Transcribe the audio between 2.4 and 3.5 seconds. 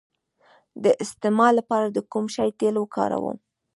تېل وکاروم؟